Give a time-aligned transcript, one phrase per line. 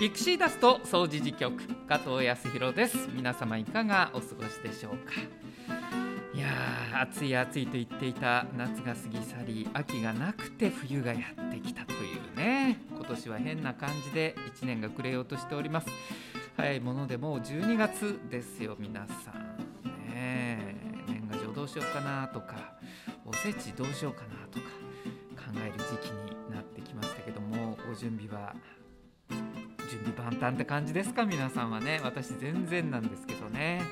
[0.00, 2.96] ピクシーダスト掃除時局加藤康弘です。
[3.12, 5.12] 皆様いかがお過ごしでしょうか？
[6.32, 12.80] いやー暑い暑いと言っていた夏が過ぎ去り秋がなくて冬がやってきたというね。
[12.96, 15.88] 今年は変な感じで1年が暮れようとしております。
[16.56, 19.84] 早いものでもう12月ですよ皆さん。
[20.14, 20.76] ね
[21.08, 22.72] 年賀状どうしようかなとか
[23.26, 24.64] おせちどうしようかなとか
[25.52, 28.54] 考える時期になってきましたけどもご準備は
[29.90, 31.24] 準備万端って感じですか？
[31.24, 32.00] 皆さんはね。
[32.04, 33.82] 私全然なんですけどね。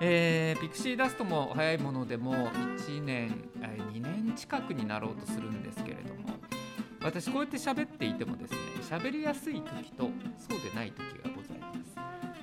[0.00, 6.38] えー、ピクシーダストも早いものでも1年2年近くになろうとするんですけれども。
[7.02, 11.78] 私こうやって喋っていてもですね喋りやすい時とそうでない時がございます。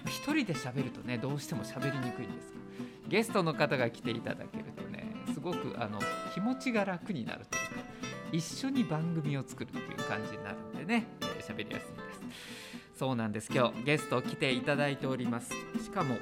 [0.08, 2.60] 一人で喋るとねどうしても喋りにくいんですが
[3.08, 6.00] ゲストの方が来ていただけるとねすごくあの
[6.34, 7.76] 気持ちが楽になるというか
[8.32, 11.08] 一緒に番組を作るっていう感じになるんでね
[11.42, 12.05] 喋、えー、りやすい。
[12.96, 13.50] そうなんです。
[13.54, 15.50] 今日ゲスト来ていただいております。
[15.84, 16.16] しかも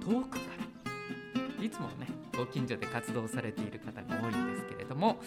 [0.00, 0.36] 遠くか
[1.58, 1.64] ら。
[1.64, 5.20] いつもねご近所で活動されている方が多いんですけれども、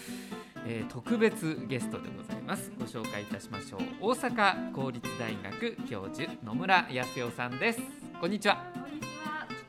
[0.66, 2.72] えー、特別ゲストでございます。
[2.78, 3.80] ご紹介いたしましょう。
[4.00, 7.80] 大阪公立大学教授野村康代さんです。
[8.18, 8.64] こんにちは。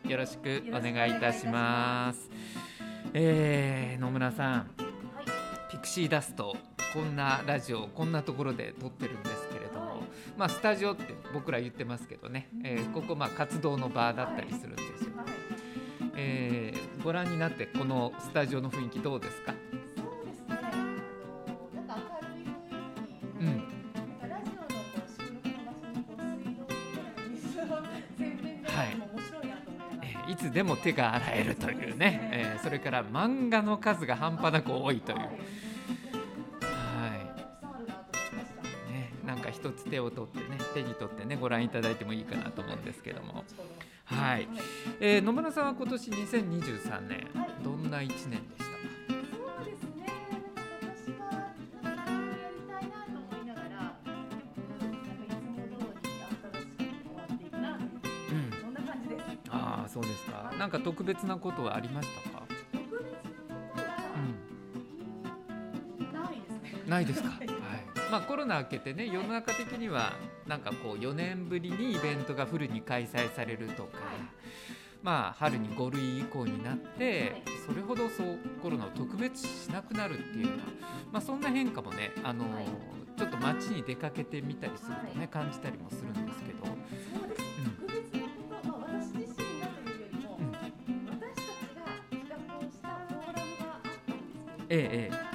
[0.08, 2.30] よろしくお願いいたします。
[3.14, 4.66] えー、野村さん、は
[5.70, 6.56] い、ピクシーダスト
[6.94, 9.47] こんなラジオこんなところで撮ってるんです
[10.38, 15.26] まあスタジオって僕ら言ってますけどね、えー、ここまあ活動の場だったりするんですよ、はい、
[16.16, 19.56] えー、ご覧になってこのスタジオの雰囲気どうですか？
[30.30, 35.18] いつでも手が洗えるというね、えー、それから漫画の数が半端なく多いという。
[39.90, 43.44] 手を取ってね手に取ってねご覧いただいてもいいかなと思うんですけども。
[44.06, 44.48] はい、
[45.02, 48.70] えー、野村さんは今年2023年、はい、どんな1年でしたか？
[49.58, 50.06] そうですね。
[50.82, 51.52] 私はや
[51.84, 54.08] りたいなと思いながらなんか
[54.88, 57.92] いつも通り新しく終わっていくなん、
[58.61, 59.23] そんな感じです。
[59.50, 60.54] ああそうですか。
[60.58, 62.44] なんか特別なことはありましたか？
[62.72, 64.23] 特別なことは、う
[66.02, 66.84] ん、ないですね。
[66.88, 67.30] ないですか？
[68.12, 70.14] まあ、コロナ明けてね世の中的には
[70.48, 73.98] なんかこう4年ぶりにイベントがフルに開催されるとか、
[75.04, 80.64] まあ、春に5類以降になってそれほどそうコロナを特別しなくなるっていうような、
[81.12, 82.46] まあ、そんな変化もねあの、
[83.17, 86.66] ちょっと街に出かけてみたりするとね、感じたりもするんですけど。
[86.66, 87.42] そうです、
[87.76, 90.38] 特別なこと、まあ、私自身がというよりも、
[91.12, 95.27] 私たちが企画をしたフォーラムがあったんですけど、ええ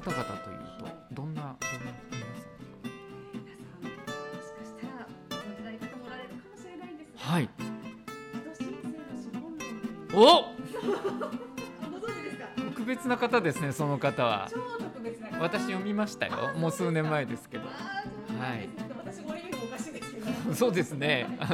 [0.00, 1.52] 方々というとどんなどん
[7.16, 7.48] はい
[10.14, 10.44] お
[12.68, 14.48] 特別な方ですねその方は。
[15.38, 17.70] 私読みましたよもう数年前ですけどは
[18.54, 18.68] い。
[20.54, 21.26] そうですね。
[21.38, 21.48] あ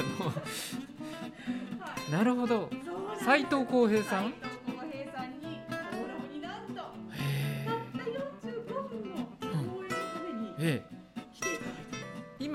[2.12, 2.70] の、なるほど
[3.24, 4.34] 斉藤浩平さん？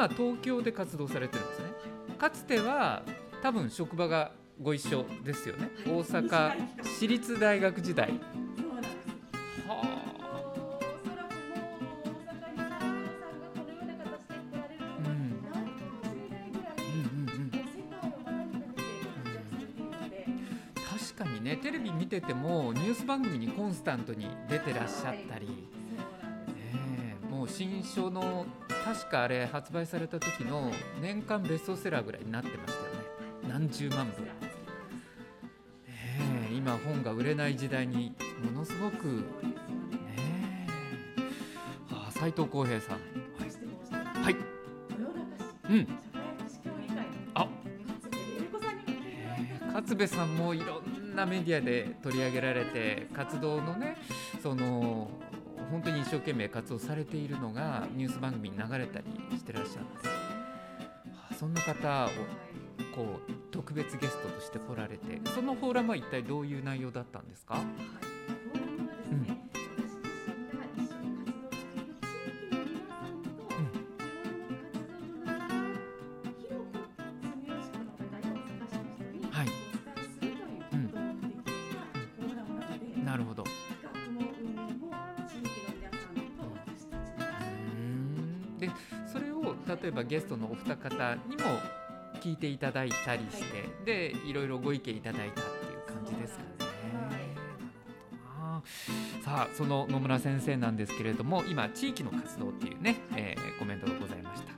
[0.08, 1.66] 今東京で活動されてるんですね。
[2.18, 3.04] かつては
[3.42, 4.32] 多分職場が
[4.62, 6.54] ご一緒ですよね、大阪
[6.84, 8.14] 市立大学時代。
[21.18, 25.68] 確かにねテレビ見ててもニュース番組にコンスタントに出てらっしゃったり、
[27.48, 28.46] 新書の
[28.88, 30.72] 確かあれ発売された時の
[31.02, 33.00] 年間ベストセラーぐらいになってましたよね。
[33.50, 34.14] 何十万部、
[35.86, 38.16] えー、今本が売れない時代に
[38.46, 40.68] ものすごくね
[41.92, 44.24] あ斉藤浩平さん。
[44.24, 44.36] はい。
[45.70, 45.88] うん。
[47.34, 47.50] あ
[49.74, 50.34] 勝部さん。
[50.38, 50.98] もいろん。
[51.14, 53.98] なメディアで取り上げられて活動のね
[54.42, 55.10] その
[55.72, 59.06] 本当に一生懸命活動されているのがニュース番組に流れたり
[59.38, 62.10] してらっしゃるんです、は、そんな方を
[62.96, 67.60] こう特別ゲストとして来られてそのフォーラムは一体どういう内容だったんですか、
[90.66, 91.44] 二方にも
[92.22, 96.48] 聞いていただいたりして、はでいろいろご意見いただいたっていう感じですかね。
[99.24, 104.52] さあその野村先生なんですけれども今地域の活動っていうね、えーコメントがございました、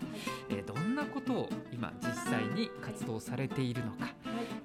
[0.49, 4.13] えーどんなことを今実際に活動されているのか、はい。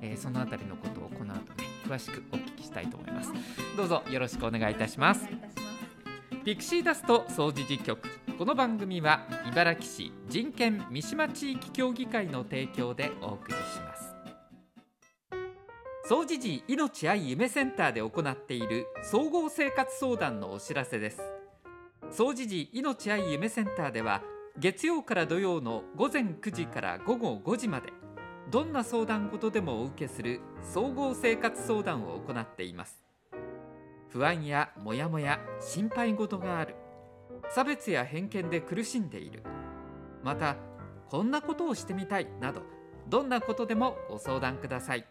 [0.02, 3.32] えーそのあたりのことをこの後ね詳しくお聞きしたいと思います。
[3.76, 5.26] どうぞよろしくお願いいたします。
[6.44, 14.12] ピクシーダスト総除事局この番組は茨城市人権三島地域協議会の提供でお送りします。
[16.08, 21.22] 総除寺命愛夢センターで行っている総合生活相談のお知らせです。
[22.10, 24.20] 総除寺命愛夢センターでは
[24.58, 27.92] 月曜から土曜の午前9時から午後5時まで
[28.50, 33.00] どんな相談事でもお受けする総合生活相談を行っています。
[34.08, 36.74] 不安やモヤモヤ心配事がある。
[37.50, 39.42] 差別や偏見で苦しんでいる。
[40.22, 40.56] また
[41.08, 42.28] こんなことをしてみたい。
[42.40, 42.62] など
[43.08, 45.06] どんなことでもご相談ください。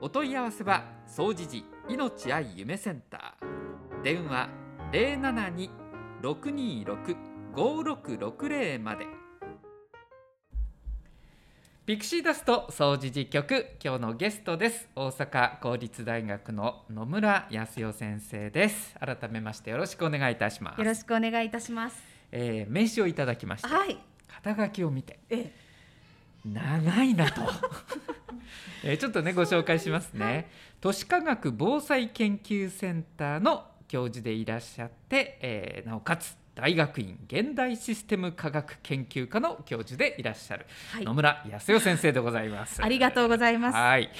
[0.00, 4.02] お問い合わせは総除寺命愛夢センター。
[4.02, 4.48] 電話
[6.22, 9.19] 072-626-5660まで。
[11.90, 14.88] ピクシーダスト総除寺局今日のゲストです。
[14.94, 18.94] 大阪公立大学の野村康代先生です。
[19.00, 20.78] 改めましてよろしくお願いいたします。
[20.78, 22.00] よろしくお願いいたします。
[22.30, 23.98] えー名刺をいただきましたはい。
[24.28, 25.50] 肩書きを見てえ
[26.44, 27.42] 長いなと、
[28.84, 30.48] えーちょっとねご紹介しますね、
[30.80, 41.04] 都市科学防災研究センターの教授でいらっしゃって、えーなおかつ大学院現代システム科学研究科の教授でいらっしゃるはい。
[41.04, 42.84] 野村康代先生でございます。
[42.84, 43.76] ありがとうございます。
[43.76, 44.10] はい、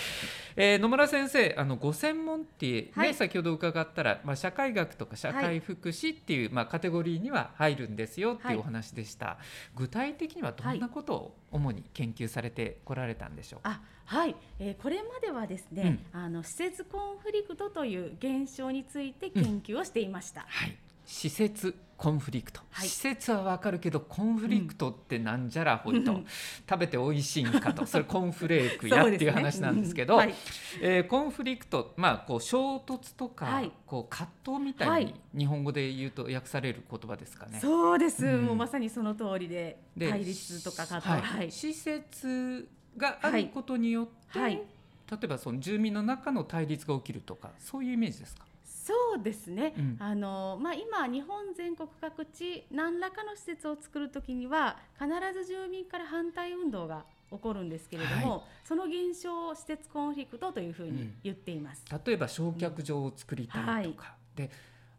[0.57, 3.15] えー野村先生あのご専門って、ねはい。
[3.15, 8.55] 先ほど伺ったら、まあ、社会学とか社会福祉っていう、まあ、カテゴリーには入るんですよってはい。
[8.55, 9.37] いうお話でした、
[9.77, 20.47] 具体的にはどんなことを主に研究されてこられたんでしょうか、あはい、えーこれまではですね、あの施設コンフリクトという現象について研究をしていました。
[20.49, 20.75] はい
[21.11, 22.89] 施設コンフリクト、はい。
[22.89, 26.27] 施設はわかるけどコンフリクトってなんじゃらほいと、うん。
[26.69, 27.85] 食べて美味しいんかと。
[27.85, 30.21] それコンフレークや っていう話なんですけどうん。
[30.21, 30.35] はい。
[30.81, 33.73] えーコンフリクト、まあ、こう衝突とか、はい。
[33.85, 37.59] こう葛藤みたいはに日本語で言うと訳される言葉ですかね。
[37.61, 38.47] そうです、うん。
[38.47, 41.21] もうまさにその通りでで対立とか葛藤、はい。
[41.23, 41.51] はい。
[41.51, 44.55] 施設があることによって、はい。
[44.55, 48.47] 例えばその住民の中の対立が起きるとかそういうイメージですか？
[49.11, 49.97] そうですね、うん。
[49.99, 61.85] あのまあ、今、日本全国各地何らかの施設を作るときには必ず住民から反対運動が起こるんですけれども、はその現象を施設コンフリクトというふうに言っています。
[62.07, 64.51] 例えば焼却場を作りたいとか、で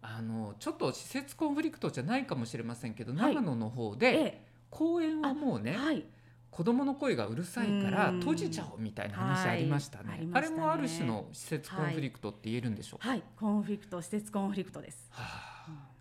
[0.01, 6.03] あのちょっと施設コンフリクトじゃないかもしれませんけど、はい長野の方でえ公園はもうね、えはい、
[6.51, 8.19] 子供の声がうるさいからうん。
[8.19, 10.49] 閉じちゃおうみたいな話ありましたね,、はいあしたね。
[10.49, 15.09] れもある種の施設コンフリクトって言えるんでしょうか、はい、コンフリクト、施設コンフリクトです。
[15.11, 15.91] はあ。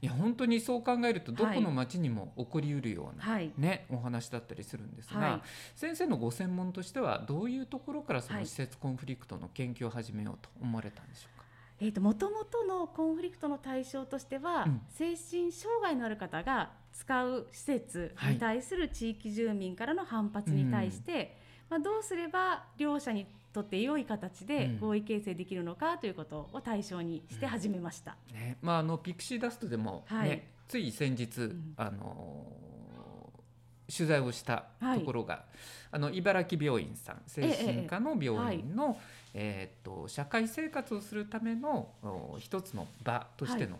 [0.00, 5.40] いや本当にそう考えるとどこの町にも起こりうるような、はい、ね、お話だったりするんですが、はい。
[5.74, 8.42] 先生のご専門としてはどういうところからそはい。
[8.42, 11.44] の施設コンフリクトの研究を始めようと思われたんでしょうか？
[11.80, 14.80] えー、と元々のコンフリクトの対象としては、うん。
[14.88, 21.36] 精神障害のある方が使う施設はいに対する地域住民からの反発に対して、
[21.70, 24.78] まあ、どうすれば両者にとって良い形でうん。
[24.80, 28.16] 合意形成できるのかということを対象にして始めました。
[28.32, 28.56] ね。
[28.60, 30.42] まあ、あのピクシーダストでも、ねはい。
[30.66, 31.74] つい先日、ん。
[31.76, 32.68] あのー
[33.90, 35.46] 取材をしたところが、
[35.90, 38.98] あの茨城病院さん精神科の病院の、
[39.32, 43.78] えーっと社会生活をするためのお一つの場としての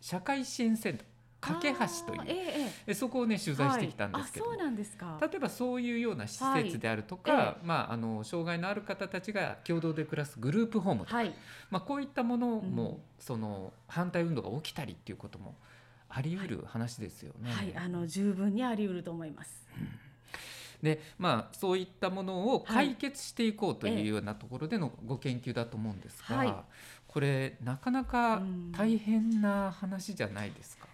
[0.00, 1.06] 社会支援センター
[1.44, 2.22] 架け橋という。
[2.26, 5.18] えええでそこをね取材してきたんですけども、はい、あそうなんですか。
[5.20, 7.66] 例えばそういうような施設であるとか、はい。
[7.66, 11.34] まあ、あの障害のある方たちが共同で暮らすグループホームとか、はい、
[11.70, 12.98] まあ、こういったものも、うん。
[13.18, 15.54] その反対運動が起きたりっていうことも
[16.10, 17.50] あり得る話ですよね。
[17.50, 19.66] はい、あの十分にあり得ると思います。
[20.82, 26.54] でまあそういったものをはい解決していこうとええいうようなところでのご研究だと思うんですが、はい。
[27.08, 28.72] これなかなかうん。
[28.72, 30.86] 大変な話じゃないですか。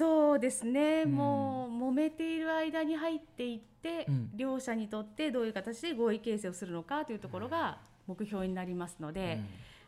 [0.00, 1.12] そうですね、うん。
[1.12, 4.30] もう揉めている間に入っていって、うん。
[4.34, 7.76] 両者にとってどういう形で合意形成をするのかというところが
[8.06, 9.42] 目標になりますので、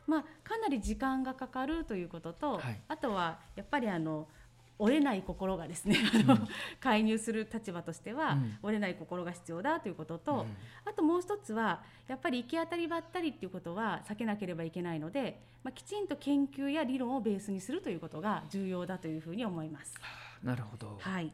[0.07, 2.81] まあ、かなり時間がかかるということと、はい。
[2.89, 4.29] あとはやっぱりあの
[4.79, 6.49] 折れない心がですねあの、うん
[6.81, 8.59] 介入する立場としては、うん。
[8.63, 10.39] 折れない心が必要だということと、うん。
[10.85, 19.95] あともう一つはやっぱり行き当たりばったりっていうことは避けなければいけないので、まあ、きちんと研究や理論をベースにするということが重要だというふうに思います。
[20.43, 21.33] なるほど、はい。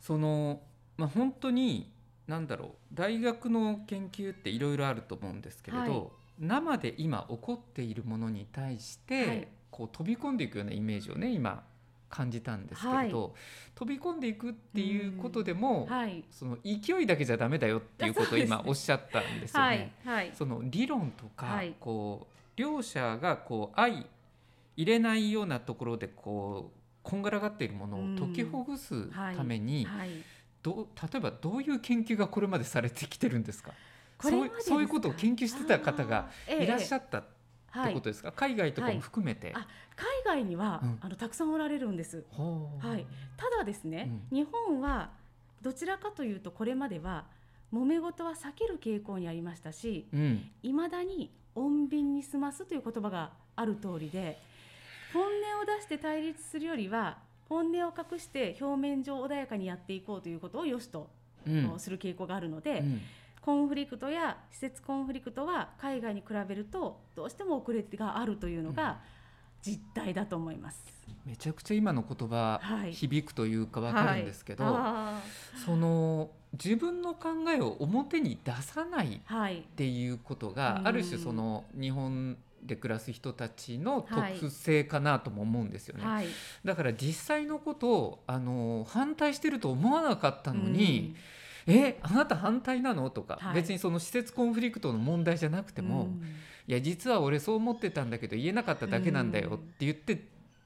[0.00, 0.62] その
[0.96, 1.92] まあ本当に
[2.26, 6.02] なんだろう大学の研究っていろいろあると思うんですけれど、はい。
[6.38, 9.48] 生で今起こっているものに対して、はい。
[9.70, 11.62] こう飛び込んでいくようなイメージをね今
[12.08, 13.34] 感じたんですけれど、
[13.74, 16.24] 飛び込んでいくっていうことでも、はい。
[16.30, 19.94] その勢いだけじゃダメだよっていうことを今おっしゃったんですよはね。
[20.04, 20.32] いはい。
[20.34, 21.74] その理論とか、はい。
[21.78, 24.04] こう両者がこう相
[24.76, 30.10] 入れないようなところでこうこんがらがっているものを解きほぐすために、はい
[30.60, 33.70] どう例えばどういう研究がこれまでされてきてるんですか？
[34.20, 37.24] そうそういうことを研究してた方がいらっしゃっったっ
[37.72, 37.94] てはい。
[37.94, 39.52] ことですか、海外とかも含めて。
[39.54, 40.98] あ海外には、うん。
[41.00, 42.24] あのたくさんおられるんです。
[42.36, 43.06] はい。
[43.36, 45.10] ただですね、う日本は
[45.62, 47.24] どちらかというとこれまでは
[47.72, 50.50] 揉め事は避ける傾向にありましたしうん。
[50.62, 54.38] いまだに穏便に済ますという言葉がある通りで
[55.12, 55.32] 本音を
[55.64, 61.08] 出して対立するよりは本音を隠して表面上穏やかにやっていこうということを良しと
[61.46, 61.74] うん。
[61.78, 63.00] する傾向があるので、うん
[63.48, 69.00] コンフリクトや施設コンフリクトは海外に比べるとどうしても遅れがあるというのが
[69.62, 70.84] 実態だと思います。
[71.24, 72.92] めちゃくちゃ今の言葉、はい。
[72.92, 75.22] 響くというかわかるんですけど、は
[75.64, 76.28] その
[76.62, 80.88] 自分の考えを表に出さないい、はい、っていうことが、うん。
[80.88, 86.26] ある種その日本で暮らす人たちの特性かなとも思うんですよね、はい、
[86.66, 91.14] だから実際のことをあの反対してると思わなかったのに、
[91.68, 93.10] えあなた反対なの？
[93.10, 93.54] とか、はい。
[93.54, 96.22] 別にその施設コンフリクトの問題じゃなくても、うん
[96.68, 100.22] いや実は俺そう思ってたんだけど言えなかっただけなんだよって言って、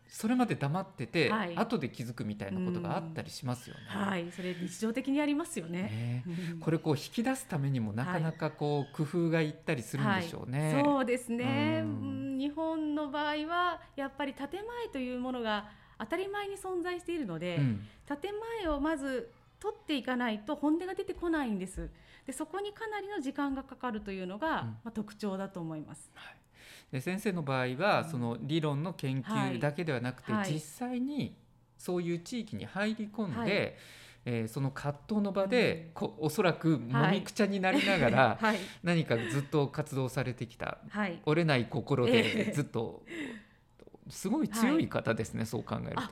[0.08, 1.54] それまで黙ってて、はい。
[1.54, 3.82] 後で気づくみたいなことがあったりしますよね。
[3.86, 5.82] はい、それ日常的にありますよね。
[5.82, 6.24] ね。
[6.26, 6.58] うん。
[6.58, 10.74] これこう引き出すためにもなかなかこう工夫がいったりするんでしょうね。
[10.74, 10.84] はい。
[10.84, 12.38] そうですね、ううんん。
[12.38, 15.68] 日本の場合はやっぱり建前というものが
[16.00, 17.86] 当たり前に存在しているので、うん。
[18.08, 18.32] 建
[18.64, 19.30] 前をまず
[19.62, 21.88] 取っていかないと本音が出てこないんです。
[22.26, 24.52] でそこにかなりの時間がかかるというのが、うん。
[24.52, 26.10] まあ、特徴だと思います。
[26.14, 26.36] はい。
[26.90, 28.10] で先生の場合は、うん。
[28.10, 30.52] その理論の研究だけではなくて、はい。
[30.52, 31.36] 実際に
[31.78, 33.74] そういう地域に入り込んで、はい。
[34.24, 35.92] えーその葛藤の場で、うん。
[35.94, 43.04] こうおそらくもみくちゃになりながら、 はい、何かずっと活動されてきたはい、折れない心えでえずっと、
[44.08, 46.00] すごい強い方ですね、そう考えると。
[46.02, 46.10] あ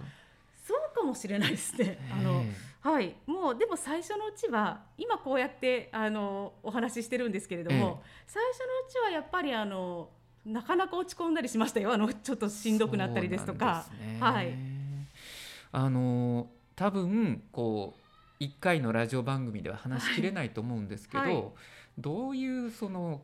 [0.66, 1.98] そうかもしれないですね。
[2.12, 10.08] あのえはい、もうでも最初のうちは今こうやってあのお話ししてるんですけれども、最初のうちはやっぱりあの
[10.46, 11.92] なかなか落ち込んだりしましたよ。
[11.92, 13.86] あのちょっとしんどくなったりですとか。
[14.00, 14.18] ね。
[14.20, 14.54] はい。
[15.72, 17.94] あの多分こ
[18.40, 21.44] う1回のラジオ番組では話しきれないと思うんですけど、はい。
[21.98, 23.20] どういうその、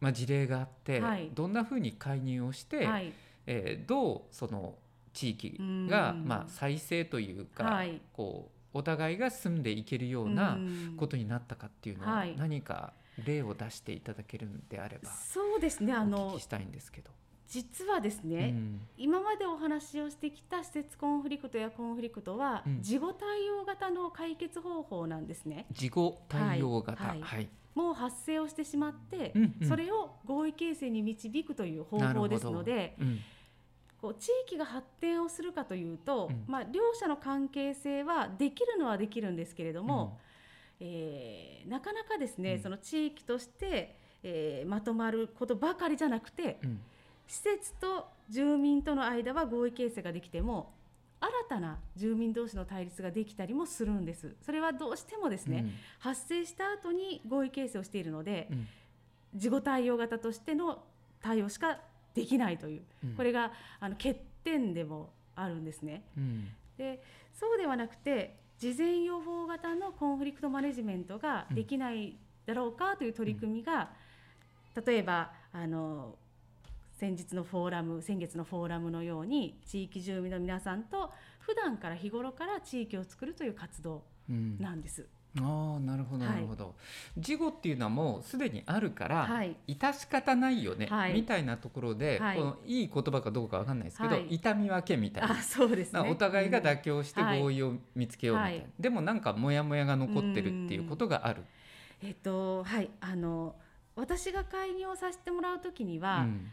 [0.00, 1.30] まあ、事例があって、はい。
[1.32, 3.12] どんなふうに介入をして、はい。
[3.46, 4.74] えーどうその
[5.12, 5.56] 地域
[5.88, 6.24] が、うん。
[6.26, 8.00] まあ、再生というか、はい。
[8.12, 10.94] こうお互いが住んでいけるようなうん。
[10.96, 12.36] ことになったかっていうのは、はい。
[12.36, 12.92] 何か
[13.24, 15.92] 例を出していただけるんであればそうですね。
[15.92, 17.10] あのきしたいんですけど。
[17.48, 18.80] 実はですうね、ん。
[18.96, 22.82] 今までお話をしてきた施設コンフリクトやコンフリクトは、うん。
[22.82, 25.66] 事後対応型の解決方法なんですね。
[25.72, 27.20] 事後対応型、はい。
[27.20, 27.48] はい。
[27.74, 29.68] もう発生をしてしまって、うんうん。
[29.68, 33.18] それを合意形成に導くという方法ですのでうん
[34.00, 36.44] こう地域が発展をするかというと、うん。
[36.46, 40.18] まあ、両者の関係性はできるのはできるんですけれども、
[40.80, 42.62] えーなかなかですね、うん。
[42.62, 46.70] その地域として、えーまとまることばかりじゃなくてうん。
[46.70, 46.80] うん
[47.30, 50.72] 施設と住民との間は合意形成ができても
[51.20, 54.34] 新たな住民同士の対立ができたりもするんです。
[54.44, 55.66] それはどうしてもですね、
[56.00, 58.66] 発生した後に合意形成をしているので、うん。
[59.36, 60.82] 事後対応型としての
[61.20, 61.78] 対応しか
[62.14, 62.82] できないという。
[63.04, 63.14] うん。
[63.14, 64.14] これがあの欠
[64.44, 66.02] 点でもあるんですね。
[66.16, 66.48] うん。
[66.76, 67.02] で
[67.32, 73.90] そうではなくて事前予防型のコンフリクトマネジメントができないだろうかという取り組みが、
[74.86, 76.14] 例えばあの
[76.98, 84.58] 先日のフォーラム先月のフォーラムのように地域住民の皆さんと普段から日頃から地域を作るという活動うん。
[84.60, 85.06] なんです。
[85.10, 86.34] ああなるほどはい。
[86.34, 86.74] なるほど、
[87.16, 89.56] 事後っていうのはもうすでにあるから、はい。
[89.68, 91.14] 致し方ないよね、はい。
[91.14, 92.36] みたいなところで、はい。
[92.36, 94.26] このいい言葉かどうかわかんないですけど、はい。
[94.34, 95.32] 痛み分けみたいな。
[95.32, 96.02] あそうですね。
[96.02, 97.40] なお互いが妥協してはい。
[97.40, 98.70] 合意を見つけようみたいな、はい。
[98.80, 101.44] でもなんかモヤモヤが残ってるっていうことがある。
[102.02, 102.90] えっとはい。
[103.00, 103.54] あの
[103.94, 106.50] 私が介入をさせてもらうときにうは、ん。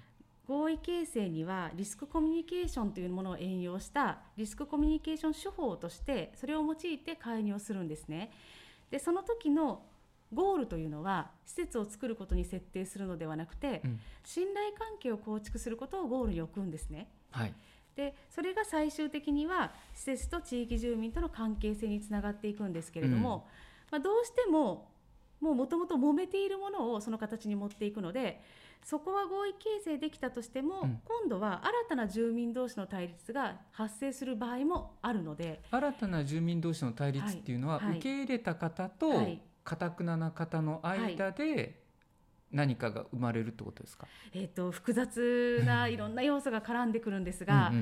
[0.48, 8.32] 合意形成にはリスクコミュニケーションというものを援用したリスクコミュニケーション手法としてそれを用いて介入をするんですね。
[8.92, 9.84] でその時の
[10.34, 14.00] ゴールというのは施設を作ることに設定するのではなくて、うん。
[14.26, 17.08] 信頼関係を構築することをゴールに置くんですね。
[17.32, 17.54] はい。
[17.96, 23.48] でそれが最終的には施設と地域住民との関係性につながっていくんですけれども、
[23.90, 24.92] まあ、どうしても
[25.42, 28.42] もともと揉めているものをその形に持っていくので
[28.84, 31.02] そこは合意形成できたとしても、うん。
[31.04, 37.98] 今度は新たな住民同士の対立が発生する場合もあるので、新たな住民同士の対立っていうのは、はいはい。
[37.98, 39.42] 受け入れた方とはい。
[39.68, 41.84] かたくなな方の間で
[42.54, 47.74] 何かが生まれるってことですか、えー、と複雑ないろんな要素が絡んでくるんですが、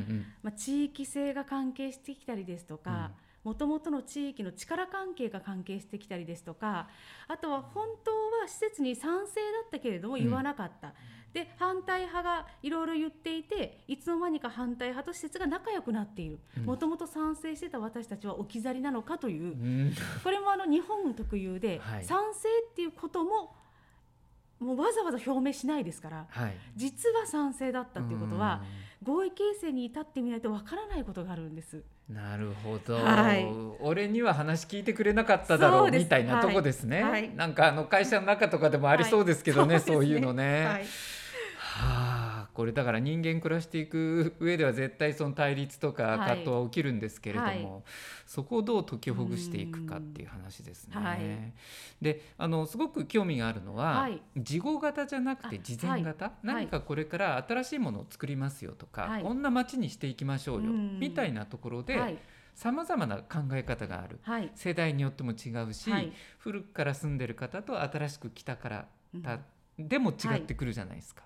[0.42, 3.12] まあ、地域性が関係してきたりですとか、
[3.46, 6.90] もともとの地域の力関係が関係してきたりですとか
[7.28, 10.94] あとは本当は施設に賛成だったけれども言わなかった、
[11.36, 16.40] で反対派がいろいろ言っていていつの間にか反対派と施設が仲良くなっている。
[16.58, 16.66] うん。
[16.66, 19.94] もともと賛成してた私たちは置き去りなのかという、うん。
[20.24, 22.06] これもあの日本特有で、はい。
[22.06, 23.54] 賛成っていうことも
[24.60, 26.58] もうわざわざ表明しないですからはい。
[26.76, 28.64] 実は賛成だったっていうことは
[29.04, 31.84] 合意形成に至ってみないとわからないことがあるんです。
[32.10, 33.48] うんなるほど、はい。
[33.80, 37.12] 俺には話聞いてくれなかっただろそうみたいなとこですね、はい。
[37.12, 37.36] はい。
[37.36, 39.84] なんかあの会社の中とかでもありそうですけどね、はい。
[39.84, 40.66] そういうのね。
[40.66, 40.86] はい。
[41.58, 42.05] はあ
[42.56, 46.18] これだから人間暮らしていく 上では絶対その対立とかはい。
[46.20, 47.84] 葛藤は起きるんですけれども、はい。
[48.26, 50.96] そこをどう解きほぐしていくかっていう話ですね。
[50.98, 51.04] うん。
[51.04, 51.20] はい。
[52.02, 54.22] であのすごく興味があるのは、はい。
[54.38, 59.22] 事後型じゃなくてあ事前型、何かこれから新しいものを作りますよとか、はい。
[59.22, 61.00] こんな街にしていきましょうよ、うん。
[61.00, 62.18] みたいなところではい。
[62.54, 64.20] さまざまな考え方がある。
[64.22, 64.50] はい。
[64.56, 66.14] 世代によっても違うし、はい。
[66.40, 69.22] 古くから住んでる方と新しく来たからうん。
[69.22, 69.40] た
[69.78, 71.24] でも違ってくるじゃないですか。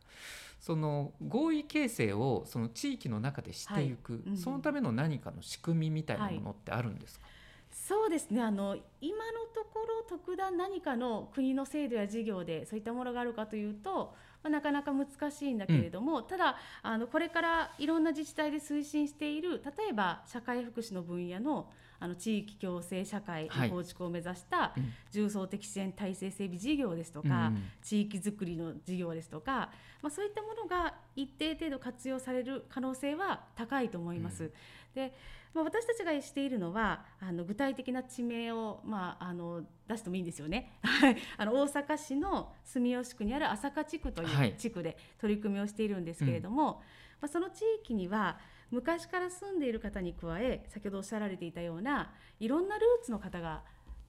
[0.59, 4.21] その合意形成をその地域の中でしていく、はい。
[4.27, 4.37] うん。
[4.37, 7.25] そのための何かの仕組みみたいなものってあるんですか、
[7.71, 8.41] そうですね。
[8.41, 14.13] あの今のところ特段何かの国の制度や事業でそういったものがあるかというと、
[14.43, 23.69] まあ、なかなか難しいんだけれども、ただあのこれからいろんな自治体で推進している例えば社会福祉の分野のあの地域共生社会はい。
[23.69, 24.93] の構築を目指したうん。
[25.11, 34.43] 重層的支援体制整備事業ですとか、うん地域づくりの事業ですとか、まあ、そういったものが一定程度活用される可能性は高いと思います。
[34.45, 34.51] うん。
[34.93, 35.13] で
[35.51, 40.77] まあ、私たちがしているのはあの具体的な地名を、まあ、あの出してもいいんですよね。
[40.83, 41.17] はい。
[41.37, 44.49] あの大阪市の住吉区にある朝霞地区とはい。
[44.49, 46.83] いう地区で取り組みをしているんですけれども、
[47.19, 48.37] まあ、その地域には
[48.71, 53.63] 昔から住んでいる方に加え先ほどおっしゃられていたようないろんなルーツの方が、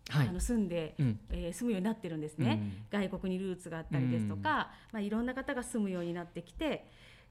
[0.08, 0.28] はい。
[0.28, 1.20] あの住んで、うん。
[1.30, 2.84] えー住むようになってるんですね。
[2.90, 6.86] 外国にルーツがあったりですとか、まあ、いろんな方が住むようになってきて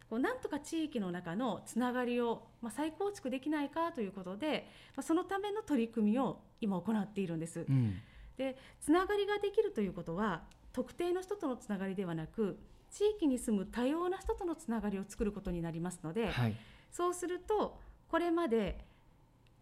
[0.09, 7.65] こうなんとか地域の中のつながりを、まあ、再構築できないかということで、まあ、そのための取り組みを今行っているんです。
[7.67, 7.95] うん。
[8.37, 12.57] でつながりができるということは特定の人とのつながりではなく
[12.89, 16.55] 地域に住む多様な人とのつながりを作ることになりますので、はい
[16.91, 18.83] そうするとこれまで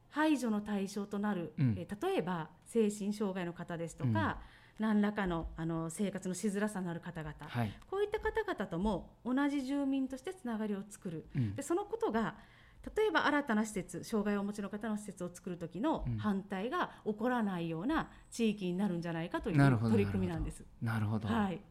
[0.09, 1.75] 排除の対象となる、うん。
[1.77, 4.39] えー例えば精神障害の方ですとか、
[4.77, 7.73] 何らかのあの生活のしづらさのある方々、はい。
[7.89, 11.25] こういった方々とも同じ住民としてつながりを作る。
[11.35, 11.55] うん。
[11.55, 12.35] でそのことが
[12.95, 16.17] 例えば新たな施設障害をお持ちの方の施設を作る時のうん。
[16.17, 20.63] 反対が起こらないような地域になるんじゃないかという取り組みなんです。
[20.81, 21.61] なるほど、はい、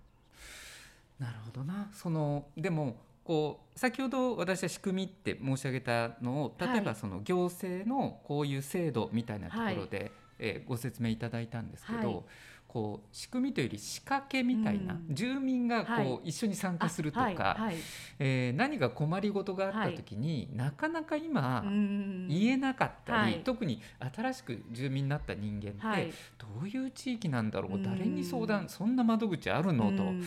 [1.19, 1.89] なるほどな。
[1.93, 6.95] そのでもこう先ほど私は仕組みって申し上げたのを例えばはい。
[6.95, 12.25] その行政のこういう制度みたいなところで、えーご説明いただいたんですけど、はい
[12.69, 15.15] こう仕組みというより仕掛けみたいな、うん。
[15.15, 16.21] 住民がこう、はい。
[16.25, 17.77] 一緒に参加するとか、あはいはい。
[18.19, 22.29] えー何か困りごとがあった時に、なかなか今、うん。
[22.29, 23.41] 言えなかったり、はい。
[23.45, 23.81] 特に
[24.15, 26.11] 新しく住民になった人間って、はい。
[26.39, 27.83] どういう地域なんだろう、うん。
[27.83, 30.23] 誰に相談そんな窓口あるのと、うん。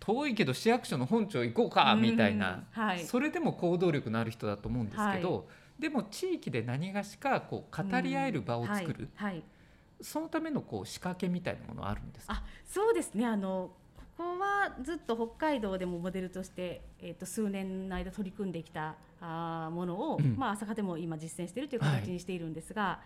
[0.00, 3.04] 遠いけど市役所の本庁行こうかみたいな、うんはい。
[3.04, 9.32] それでも行動力のある人だと思うんですけど、でも地域で何がしかこう語り合える場を作る、はい。
[9.34, 9.42] はい
[10.02, 12.34] そのためのこう仕掛けみたいなものはあるんですか？
[12.34, 13.24] あそうですね。
[13.26, 13.70] あの
[14.16, 20.36] ここはずっと北海道でもモデルとして、えー、と数年の間取り組んできたあーものを、うん。
[20.36, 23.00] まあ、朝霞でも今実践しているという形にしているんですが、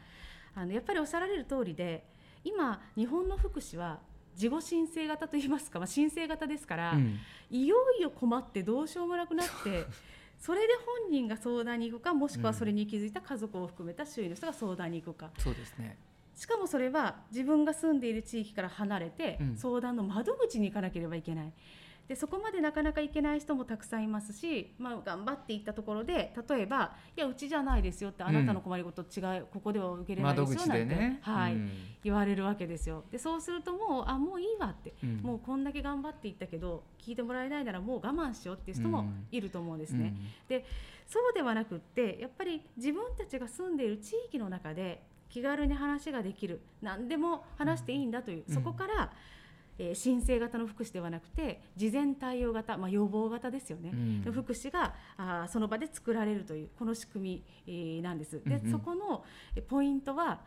[0.54, 2.04] あのやっぱりおっしゃられる通りで
[2.42, 4.00] 今日本の福祉は
[4.34, 7.18] 事後申請型といいますか、まあ、申請型ですから、うん。
[7.50, 9.84] いよいよ困ってどうしようもなくなって
[10.38, 15.96] それで本人が相談に行くかもしくはそれに気づいた家族を含めた周囲の人が相談に行くか、そうですね
[16.36, 19.56] しかもそれは自分が住んでいる地域から離れて、うん。
[19.56, 21.52] 相談の窓口に行かなければいけない。
[22.08, 31.54] でそこまでなかなか行けない人もたくさんいますし、まあ、頑張っていったところで例えば「いやうちじゃないですよ」って「あなたの困りごと違う、ここでは受けれないですよ」なんて、でね、はい。
[31.54, 31.70] うん。
[32.04, 33.02] 言われるわけですよ。
[33.10, 35.16] でそうするともうあもういいわって、うん。
[35.16, 40.14] もうこんだけ頑張っていったけど聞いてもらえないならもう我慢しようっていう人もいると思うんですね。
[41.08, 48.54] そうではなくってやっぱり自分たちが住んでいる地域の中で気軽に話ができる何でも話していいんだという、うん。
[48.54, 49.12] そこから、
[49.78, 54.24] えー申請型の福祉ではなくて事前対応型、まあ、予防型ですよね、うん。
[54.24, 58.40] の福祉があーその場で作られるというこの仕組み、えーなんです。
[58.44, 58.72] で、うんうん。
[58.72, 60.40] そこのえポイントは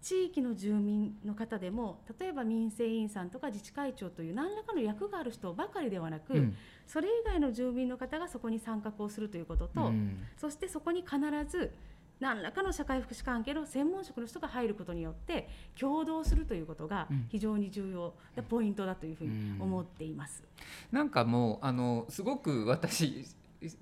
[0.00, 6.56] 地域の住民の方でも例えば民生委員さんとか自治会長という何らかの役がある人ばかりではなく、うん。
[6.86, 10.18] それ以外の住民の方がそこに参画をするということと、うん。
[10.36, 11.18] そしてそこに必
[11.50, 11.72] ず
[12.20, 17.26] 何らかの社会福祉関係の専門職の人が入ることによって共同するということがうん。
[17.28, 20.42] 非常に重要なポイントだというふうに思っています。
[20.90, 23.24] なんかもうあのすごく私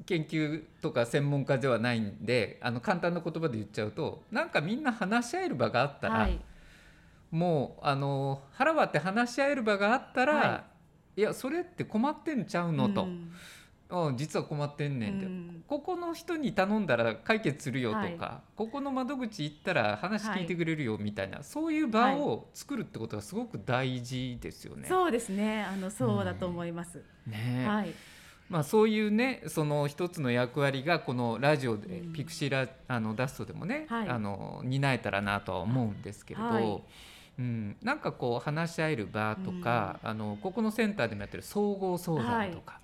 [0.07, 6.41] 研究とか専門家ではないんであの簡単な言葉で言っちゃうとなんかみんな話し合える場があったら、はい、
[7.31, 10.65] もうあの腹割って話し合える場があったら、、は
[11.17, 13.33] いやそれって困ってんちゃうのと、うん
[13.89, 15.65] うん実は困ってんねんって、うん。
[15.69, 18.19] ここの人に頼んだら解決するよとか、はい。
[18.57, 24.89] ここの窓口行ったら話聞いてくれるよみたいな、そういう場を作るってことがすごく大事ですよね。
[24.89, 25.65] そうですね。
[25.65, 27.01] あのそうだと思います。
[27.27, 27.65] ね。
[27.67, 27.93] はい、
[28.49, 32.13] まあ、そういうねその一つの役割がこのラジオで、うん。
[32.13, 34.09] ピクシーラあのダストでもね、はい。
[34.09, 36.83] あの担えたらなとは思うんですけれど、はい。
[37.39, 42.81] うん、なんかこう話し合える場とか、あのここのセンターでもやってる総合相談とか、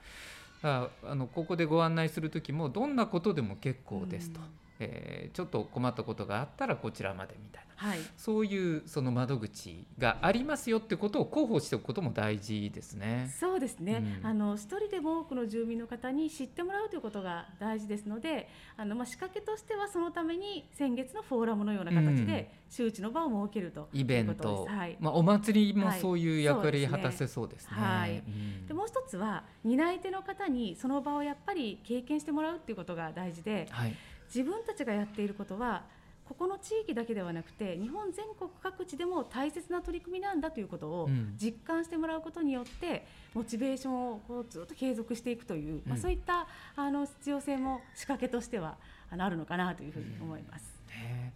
[0.63, 4.41] ああのここでご案内する時もどんなことでも結構ですと、
[4.83, 7.73] えーちょっと困ったことがあったらこちらまでみたいな。
[7.75, 13.35] はい、そういうその窓口がありますよってことを広報しておくことも大事ですね。
[13.41, 14.27] そうですね、うん。
[14.27, 24.77] あの一人でも多くの住民の方に知ってもらうということが大事ですのであの、まあ、仕掛けとしてはそのために先月のフォーラムのような形で周知の場を設けるとイベンいうことト、です。
[24.77, 24.97] はい。
[25.01, 26.01] まあ、お祭りもはい。
[26.01, 27.71] そういう役割果たせそうですね。
[27.73, 28.19] はい。
[28.19, 28.67] うん。
[28.69, 33.95] でもう一つは担い手の方にその場をやっぱり経験してもらうっていうことが大事ではい
[34.35, 35.83] 自分たちがやっていることは
[36.25, 41.35] ここの地域だけではなくて日本全国各地でも大切な取り組みなんだということをうん。
[41.37, 48.77] 実感してもらうことによってモチベーションをこうずっと継続していくという、まあ、うんそういったあの必要性も仕掛けとしては
[49.11, 50.63] あのあるのかなというふうに思います。
[50.89, 51.33] ね。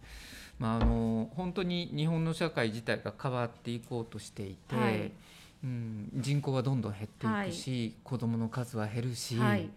[0.57, 5.11] まあ、あの本当に日本の社会自体が変わっていこうとしていて、はい
[5.63, 9.69] うん、人口はどんどん減っていくし、子どもの数は減るし、はい。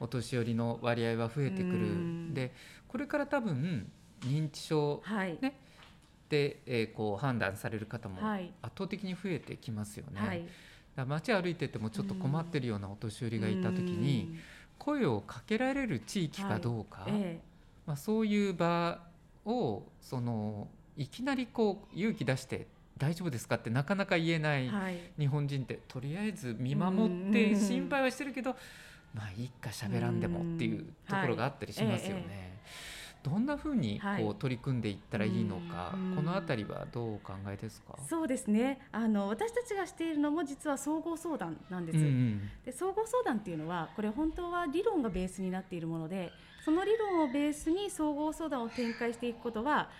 [0.00, 2.34] お年寄りの割合は増えてくうるん。
[2.34, 2.52] で
[2.88, 5.58] これから多分認知症はい、ね。
[6.28, 8.50] で、えーこう判断される方もはい。
[8.62, 10.20] 圧倒的に増えてきますよね。
[10.20, 10.42] はい、
[10.96, 14.36] だ街歩いててもちょっと困ってるようなお年寄りがいた時に
[14.78, 17.40] 声をかけられる地域かどうか、うん、え。
[17.86, 19.00] まあ、そういう場
[19.44, 22.66] をそのいきなりこう勇気出して
[22.98, 23.56] 大丈夫ですか？
[23.56, 28.56] ってなかなか言えないえはい、日本人ってとりあえず見守ってうん心配はしてるけど
[29.14, 32.14] まあいいか喋らんでもっていうところがあったりしますよね。
[32.14, 32.56] はいえ
[33.22, 34.22] どんなふうにこはい。
[34.22, 36.14] う取り組んでいったらいいのか、うん。
[36.14, 37.98] このあたりはどうお考えですか？
[38.08, 38.78] そうですね。
[38.92, 41.98] あの私たちがしているのも実は総合相談なんです。
[41.98, 42.50] うんうん。
[42.64, 46.30] で総合相談っていうのはこれ本当は理論がベースになっているもので
[46.64, 49.90] その理論をベースに総合相談を展開していくことは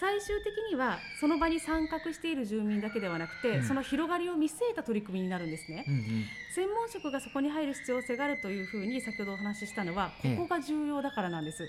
[0.00, 5.84] 最終的にはその場に参画している住民だけではなくて、うんその広がりを見据えた取り組みになるんですね。
[5.86, 6.24] うんうん
[6.54, 11.66] 専門職がそこに入る必要性があるというふうに先ほどお話ししたのはこええこが重要だからなんです。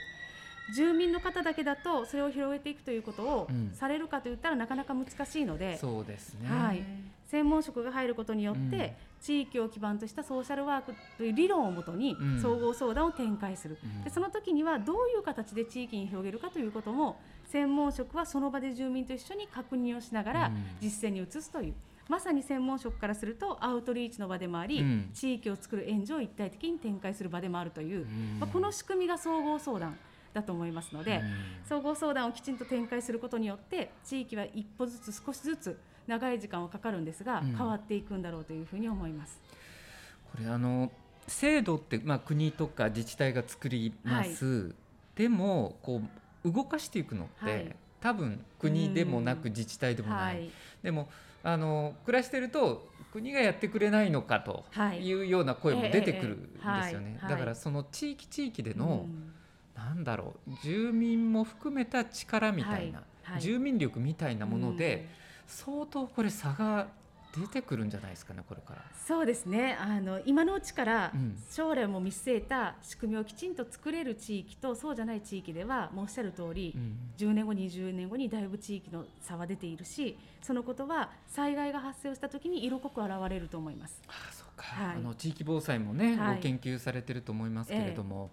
[0.76, 6.50] 住民の方だけだとそれを広げていくということをうんされるかといったらなかなか難しいので、そうですね。
[6.50, 6.84] はい
[7.34, 8.92] 専門職が入ることによって、うん。
[9.20, 12.40] 地域を基盤としたソーシャルワークという理論をもとにうん。
[12.40, 14.04] 総合相談を展開する、うん。
[14.04, 20.66] でその時にはどういう形で地域に広げるかということも専門職はその場で住民と一緒に確認をしながらうん。
[20.80, 21.74] 実践に移すという、
[22.08, 25.10] まさに専門職からするとアウトリーチの場でもあり、うん。
[25.12, 28.40] 地域を作る援助を一体的に展開する場でもあるという、うん。
[28.40, 29.98] まあ、この仕組みが総合相談
[30.34, 31.18] だと思いますので。
[31.18, 31.24] うん。
[31.68, 37.56] 総合相談をきちんと展開することによって地域は一歩ずつ少しずつ長い時間はかかるんですが、うん。
[37.56, 39.40] 変わっていくんだろうというふうに思います。
[40.32, 40.92] これあの
[41.28, 44.76] 制度って、まあ、国とか自治体が作ります、
[45.16, 46.02] でもこ
[46.44, 47.76] う動かしていくのって、はい。
[48.02, 50.50] 多分国でもなく自治体でもない、はい、
[50.84, 51.08] でも
[51.42, 55.08] あの暮らしてると国がやってくれないのかとはい。
[55.08, 56.42] いうような声も出てくるん
[56.76, 59.32] ですよね、だからその地域地域での、うん。
[59.76, 63.32] なんだろう住民も含めた力みたいな、はい。
[63.34, 63.42] はい。
[63.42, 65.08] 住民力みたいなもので、
[65.48, 66.88] 相当これ差が
[67.36, 68.84] 出てくるんじゃないですかねこれから。
[69.08, 69.76] そうですね。
[69.80, 71.36] あの今のうちからうん。
[71.50, 76.98] 将来も見据えた仕組みをきちんと作れる地域とそうじゃない地域ではもうおっしゃる通り、うん。
[77.18, 84.02] 10年後20年後にだいぶ地域の差は出ているしそのことは災害が発生をした時に色濃く現れると思います。
[84.08, 84.96] ああそうか、はい。
[84.98, 86.36] あの地域防災もね、はい。
[86.36, 88.30] ご研究されてると思いますけれども、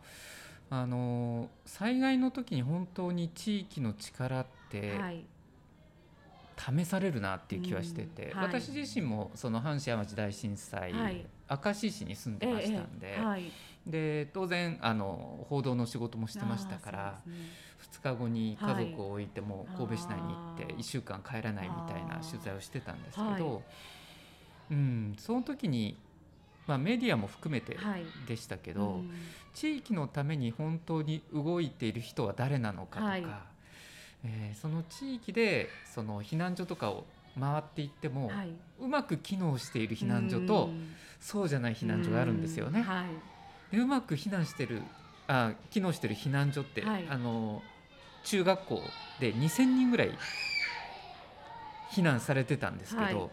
[0.69, 5.25] あの災害の時に本当に地域の力ってはい、
[6.61, 8.47] 試されるなっていう気はしてて、うんはい。
[8.49, 11.25] 私自身もその阪神・淡路大震災、はい。
[11.65, 13.51] 明石市に住んでましたんで、ええはい、
[13.87, 17.35] で当然あの報道の仕事もしてましたからね。
[17.93, 20.77] 2日後に家族を置いてもはい神戸市内に行ってあー。
[20.77, 23.63] 1週間帰らないみたいな取材をしてたんですけはど、
[24.71, 25.97] うん、その時に、
[26.67, 28.05] まあ、メディアも含めてはい。
[28.29, 29.11] でしたけど、うん。
[29.55, 33.27] 地域のために本当に動いている人は誰なのかとか、はい
[34.25, 37.07] えーその地域でその避難所とかを
[37.39, 38.51] 回っていっても、はい。
[38.79, 40.95] うまく機能している避難所と、うん。
[41.21, 42.81] そうじゃない避難所があるんですよね。
[42.81, 42.87] うん。
[42.87, 43.21] はい、
[43.71, 44.91] でうまく避難してる
[45.27, 47.07] あ機能してる避難所って、はい。
[47.09, 47.63] あの
[48.23, 50.19] 中学校で2,000人ぐらい
[51.91, 53.31] 避難されてたんですけど、はい。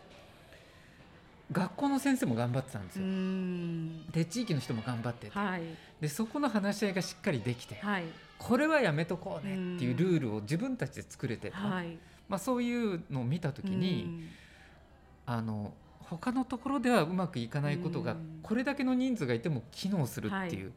[1.52, 3.08] 学校の先生も頑張ってたんですうよ。
[3.08, 4.06] ん。
[4.08, 5.62] で地域の人も頑張ってて、はい。
[6.02, 8.04] でそこの話し合いがしっかりできて、はい
[8.38, 11.98] これはやめとこうねっていうルールを自分たちで作れてた、はい。
[12.30, 14.30] まあ、そういうのを見た時に、うん。
[15.26, 18.40] あの他のところではうまくいかないことがうん。
[18.42, 20.72] これだけの人数がいても機能するっていう、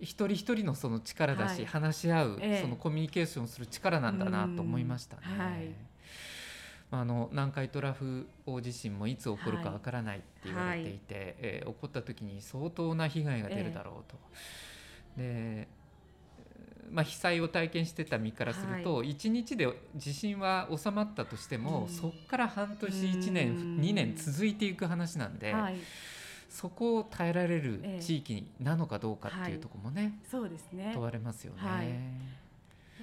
[0.00, 1.66] 一人一人のその力だし、はい。
[1.66, 2.62] 話し合う、ええ。
[2.62, 5.22] そのコミュニケーションする力なんだなと思いましたね。
[5.32, 5.38] うん。
[5.38, 5.90] はい。
[6.92, 14.16] あの南海トラフ大地震もいつ起こるかわからないって言われていて、えー起こった時に相当な被害が出るだろうと。
[15.16, 15.68] で
[16.92, 21.88] まあ、被災を体験してた身からすると、1日で地震は収まったとしても、うん。
[21.88, 23.82] そこから半年1年うん。
[23.82, 25.74] 2年続いていく話なんで、はい。
[26.48, 30.90] そこを耐えられるええ地域なのかどうかっていうところもね、そうですね。
[30.94, 31.60] 問われますよね。
[31.60, 32.20] はい。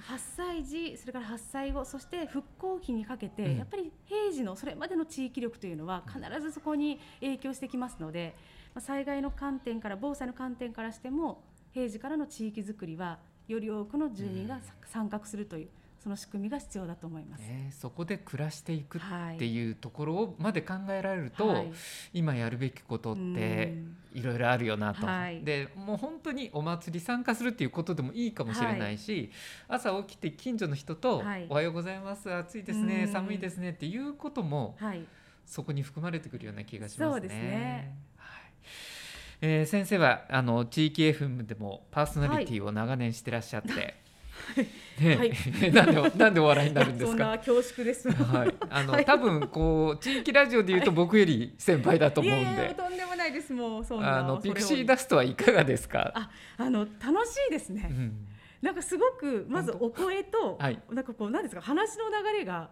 [0.00, 3.56] 発災時それから発災後そして復興期にかけて、うん。
[3.56, 8.34] やっぱり平時のそれまでの地域力というのは必ずそこに影響してきますので、
[8.74, 17.40] まあ、災害の観点から防災の観点からしても平時からの地域づくりはより多くの住民が参画するという、その仕組みが必要だと思います。
[17.40, 21.72] ねそこで暮らしていくはいっていうところをまで考えられると、はい。
[22.12, 23.96] 今やるべきことってうん。
[24.12, 25.42] いろいろあるよなと、はい。
[25.42, 29.30] でもう本当にお祭り参加するっていうことでもいいかもしれないし、
[29.66, 33.12] 朝起きて近所の人とはい「おはようございます暑いですねうん。
[33.12, 35.04] 寒いですね」っていうこともはい。
[35.44, 37.12] そこに含まれてくるような気がしますね。
[37.12, 37.92] そうですね。
[37.96, 38.07] はい
[39.40, 43.94] えー先生はあの地域 FM でもパーソナリティを長年してらっしゃって、
[45.00, 45.32] ねはい。
[45.72, 47.10] なんでなんでお笑いになるんですか？
[47.10, 48.10] そんな恐縮です。
[48.10, 49.04] はい、あの、はい。
[49.04, 53.52] 多分こう地域ラジオでいうと僕より先輩だと思うんで、いやいやとんでもないです。
[53.52, 56.12] もうそんなあのピクシーだダストはいかがですか？
[56.14, 57.86] ああの楽しいですね。
[57.90, 58.26] うん、
[58.60, 60.80] なんかすごくまずお声と、はい。
[60.90, 61.60] なんかこうなんですか？
[61.60, 62.70] 話の流れが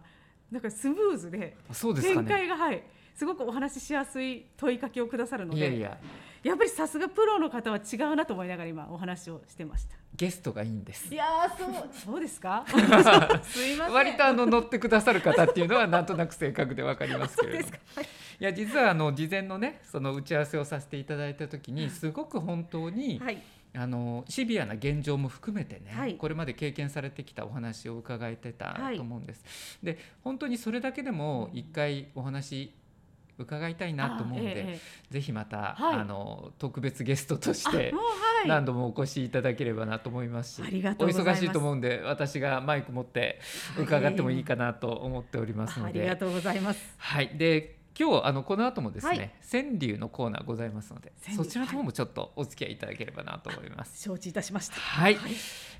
[0.51, 2.29] なんかスムーズでそうですか展ね。
[2.29, 2.83] 開がはい。
[3.15, 5.59] すごくお話ししやすい問いかけをくださるので。
[5.59, 5.97] いやいや、
[6.43, 9.95] やっぱりさすがプロの方は違うなと思いながら今お話をしてました。
[10.15, 11.17] ゲストがいいんですい。
[11.17, 12.65] やーそうそうですか？
[13.43, 13.93] すいません。
[13.93, 17.61] 割とあの乗ってくださる方っていうのはなんとなく正確でわかりますけれども。
[17.63, 17.79] ですか。
[17.95, 18.05] はい
[18.39, 23.41] いや実はあの事前のねその打ち合わせをさせていただいた時にすごく本当に、はい
[23.73, 29.77] あのシビアな現状も含めてね、はいこれまで経験されてきたお話を伺えてたはいと思うんです。
[29.83, 32.71] で本当にそれだけでも一回お話
[33.37, 34.79] 伺いたいなと思うんで、あええ
[35.11, 35.99] えぜひまた、はい。
[35.99, 37.93] あの特別ゲストとしえて。
[38.45, 43.39] 何度もお越しいただければなと思いますし、お忙しいと思うんで私がマイク持って
[43.77, 46.95] 伺ってもいいかなと思っておりますあので、ありがとうございます。
[46.97, 47.31] はい。
[47.37, 49.31] で今日あのこの後もですね、はい。
[49.51, 54.03] 川柳のコーナーございますのでそちらの方もちょっとお付き合いいただければなと思います。
[54.03, 54.75] 承知いたしました。
[54.75, 55.17] はい、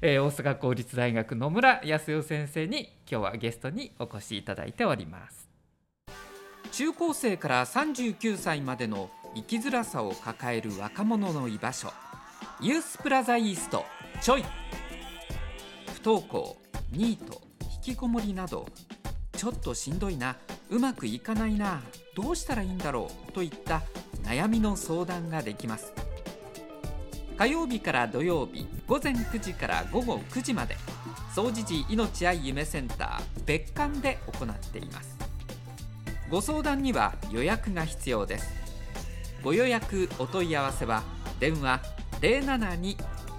[0.01, 5.46] えー大阪公立大学野村康代先生に今日はゲストにお越しいただいております
[6.71, 11.91] 中高生から39歳までの生きづらさを抱える若者の居場所。
[12.61, 13.85] ユースプラザイースト
[14.21, 14.43] ちょい。
[15.93, 16.57] 不登校
[16.91, 17.41] ニート
[17.85, 18.67] 引きこもりなど。
[19.33, 20.35] ちょっとしんどいな。
[20.69, 21.81] うまくいかないな。
[22.15, 23.83] どうしたらいいんだろうといった
[24.23, 25.93] 悩みの相談ができます。
[27.37, 30.75] 火曜日から土曜日午前9時から午後9時まで。
[31.35, 35.16] 総持寺命愛夢センター別館で行っています。
[36.29, 38.53] ご相談には予約が必要です。
[39.43, 41.03] ご予約お問い合わせは
[41.39, 41.79] 電話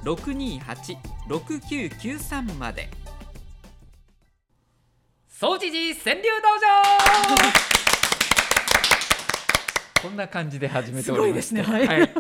[0.03, 2.89] 072-628-6993まで。
[5.29, 6.29] 総持寺川柳道
[7.73, 7.78] 場。
[10.03, 11.63] こんな感じで始めておりますごいですね。
[11.63, 12.11] はい。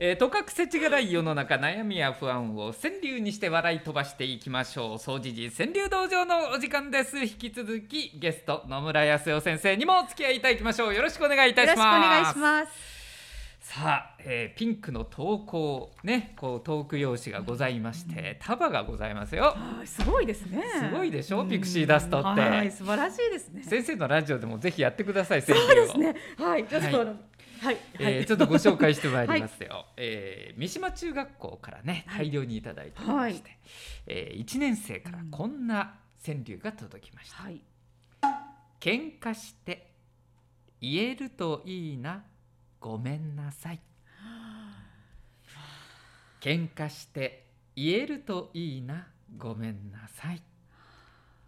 [0.00, 4.98] えーとかくせちがらい世の中悩みや不安を川柳にして笑い飛ばしていきましょう。
[4.98, 7.18] 総持寺川柳道場のお時間です。
[7.18, 12.97] 引き続きゲスト野村康代先生にもお付き合いいただきましょうよろしくお願いいたしよますろしくお願いします。
[13.70, 19.54] さあ、えーピンクの投稿ねこうトーク用紙がございまして束がございますよ。
[19.54, 20.62] はい、すごいですね。
[20.80, 21.42] すごいでしょ？
[21.42, 22.40] うんピクシーダストって。
[22.40, 23.62] はい、素晴らしいですね。
[23.62, 26.14] 先生のラジオでもぜひやってください川そうですね。
[26.38, 27.14] はい、ちょっと、ははいい、
[27.62, 32.28] はい、えーちょっとご紹介してまいりますよ、 えー三島中学校からねはい。
[32.28, 33.56] 大量にいただいておりまして、は
[34.06, 37.60] え1年生からこんな川柳が届きました、はい、
[38.80, 39.92] 喧嘩して
[40.80, 42.24] 言えるといいな
[42.80, 43.80] ごめんなさい。
[46.40, 49.08] 喧嘩して言えるといいな。
[49.36, 50.40] ごめんなさい。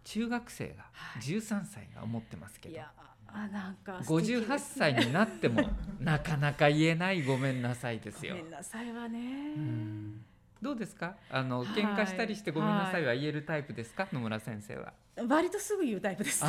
[0.03, 1.21] 中学生がはい。
[1.21, 2.91] 13歳が思ってますけど、いや、
[3.27, 4.05] あ、なんかね。
[4.05, 8.35] 58歳になってもなかなか言えないごめんなさいですよ。
[8.35, 9.19] ごめんなさいはね。
[9.55, 10.25] うん。
[10.61, 11.15] どうですか？
[11.29, 11.67] あのはい。
[11.69, 14.93] 喧嘩したりしてごめんなさいは言えるタイプですか、野村先生は。
[15.27, 16.43] 割とすぐ言うタイプです。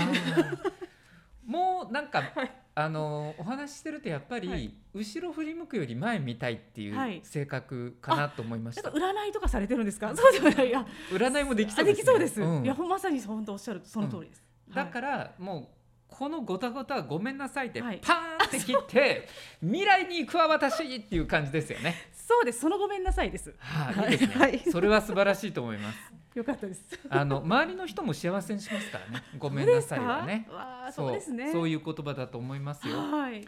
[1.46, 10.12] もうなんか、はいあのお話ししてるとやっぱり、はい後ろ振り向くより前見たいっていはいう性格かなと思いました、なんか占いとかされてるんですか？
[10.16, 10.68] そうでもない。
[10.68, 12.40] いや、占いもできそあうでねですきそうです。
[12.42, 14.42] うんいや、まさに本当おっしゃる、その通りです。
[14.74, 15.68] だからもう
[16.08, 19.28] このごたごたはごめんなさいでパはいーンって切って、
[19.64, 21.94] 未来に行くわ私っていう感じですよね。
[22.12, 22.60] そうです。
[22.60, 23.54] そのごめんなさいです。
[23.58, 25.98] はい、いいですね、はいそれは素晴らしいと思います。
[26.34, 26.84] よかったです。
[27.10, 29.22] あの周りの人も幸せにしますからね。
[29.38, 30.46] ごめんなさいはね。
[30.92, 31.52] そうそうですね。
[31.52, 32.98] そういう言葉だと思いますよ。
[32.98, 33.46] はい。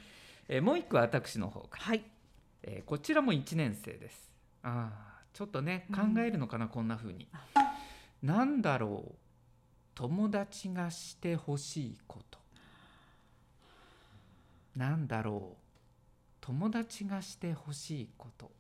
[0.48, 2.04] えーもう一個私の方から、はい。
[2.62, 4.30] えーこちらも1年生です。
[4.62, 7.28] ああ、ちょっとね考えるのかな、こんな風に。
[8.22, 9.18] なんだろう。
[9.94, 12.38] 友達がしてほしいこと。
[14.76, 15.64] なんだろう。
[16.40, 18.50] 友達がしてほしいこと。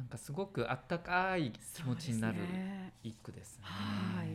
[0.00, 2.38] なんかすごくあったかい気持ちになる
[3.04, 3.64] 一句ですね。
[3.64, 4.28] はい。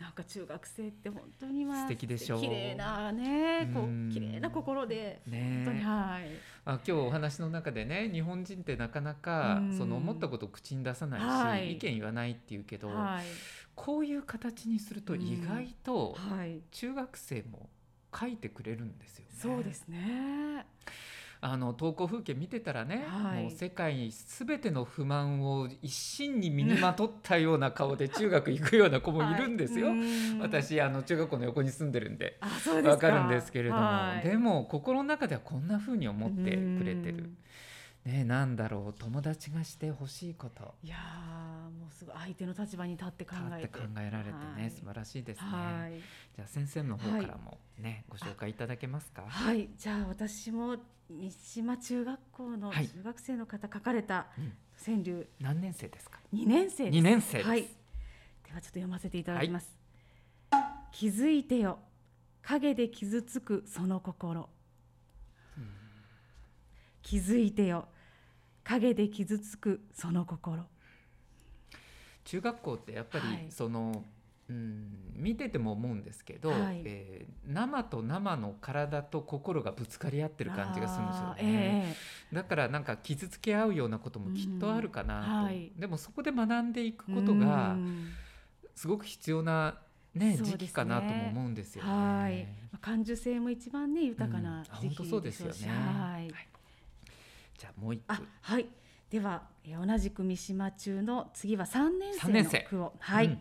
[0.00, 2.40] なんか中学生って本当にまあ素敵でしょう。
[2.40, 5.64] 綺麗なねこう綺麗な心でね。
[5.66, 6.28] 本当にはい。
[6.66, 9.76] あ今日お話の中でね日本人ってなかなかうん。
[9.76, 11.72] その思ったことを口に出さないし、はい。
[11.72, 13.24] 意見言わないっていうけど、はい。
[13.74, 16.60] こういう形にすると意外とはい。
[16.70, 17.68] 中学生も
[18.16, 19.30] 書いてくれるんですよね。
[19.36, 20.64] そうですね
[21.40, 23.42] あの投稿風景見てたらね、はい。
[23.42, 29.88] もう世界すべての不満を一身に身にまとったような顔で中学行くような子もいるんですよ。
[29.88, 29.98] はい。
[29.98, 30.38] うん。
[30.40, 32.38] 私あの中学校の横に住んでるんで。
[32.84, 34.28] わかるんですけれども、はい。
[34.28, 37.30] でも心の中ではこんな風に思ってくれてる。
[38.08, 45.46] ね、なんだろう友達がしてほしいこといやーもうすごい相手の立場に立って考えて立って考えられてね、はい素晴らしいですね。
[45.50, 46.00] はい
[46.34, 49.24] じゃあ先生の方からもね、ご紹介いただけますか？
[49.28, 50.76] はいじゃあ私も
[51.10, 57.48] 三島中学校のはい中学生の方書かれたうん川柳何年生ですか？2年生で年生です。
[57.48, 57.62] はい。
[57.62, 57.68] では
[58.52, 59.76] ちょっと読ませていただきます。
[60.92, 61.78] 気づいてよ。
[62.40, 64.48] 影で傷つくその心。
[67.02, 67.88] 気づいてよ。
[68.68, 70.66] 影で傷つくその心。
[72.24, 74.04] 中学校ってやっぱり、はいその。
[74.50, 81.96] うん、見てても思うんですけど、はいえー生と生の体と心がぶつかり合ってる感じがするんですよね。
[82.32, 88.08] えだからなんか傷つけ合うようなこともきっとあるかなと、うんはいでもそこで学んでいくえことがうん
[88.74, 89.78] すごく必要な、
[90.14, 92.68] ねね時期かなとも思うんですよね。
[92.80, 95.68] 感受性も一番ね豊かうんなあ時期本当そうですよね。
[95.68, 96.34] はい。
[97.58, 98.28] じゃあもう一あ句。
[98.40, 98.66] はい。
[99.10, 103.26] ではえー同じく三島中の次は三年生生の句をはい。
[103.26, 103.38] うん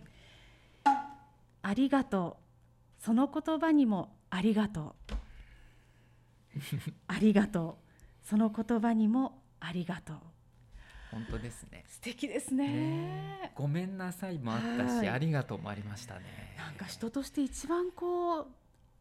[1.62, 2.38] ありがと
[3.00, 3.04] う。
[3.04, 5.14] その言葉にもありがとう。
[7.08, 7.78] ありがと
[8.24, 8.26] う。
[8.26, 10.18] その言葉にもありがとう。
[11.12, 11.84] 本当ですね。
[11.88, 12.68] 素敵ですね。
[12.68, 16.56] ねごめんなさいもあったし、はいありがとうもありましたね。
[16.58, 18.48] なんか人として一番こう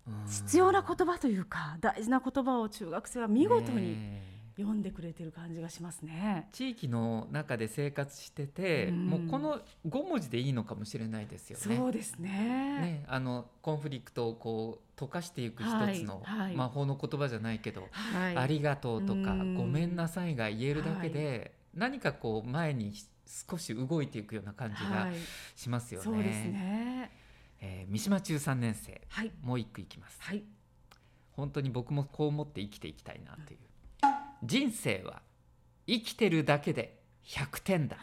[0.08, 6.48] うん必要な言葉というか大事な言葉を中学生は見事にね読んでくれてる感じがしますね。
[6.52, 11.76] 地域の中で生活してて、うんもうこの5文字でいいのかもしれないですよね。
[11.76, 12.30] そうですね。
[12.30, 15.70] ね、あのコンフリクトをこう溶かしていく一つ
[16.04, 18.36] のはいはい魔法の言葉じゃないけど、はい。
[18.36, 22.94] ありがとうとか、うんごめんなさいが言えるだけで、何かこう前に
[23.48, 25.14] 少し動いていくような感じがはい。
[25.54, 26.04] しますよね。
[26.04, 27.10] そうですね。
[27.60, 30.16] えー三島中3年生はいもう一句いきます。
[30.22, 30.44] はい。
[31.32, 33.58] 本当に僕もこう思って生きていきたいなという。
[34.42, 35.22] 人生は
[35.86, 37.96] 生きてるだけで100点だ。